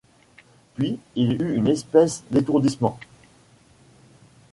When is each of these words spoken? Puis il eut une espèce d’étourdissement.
Puis 0.73 0.97
il 1.15 1.39
eut 1.43 1.55
une 1.57 1.67
espèce 1.67 2.23
d’étourdissement. 2.31 2.97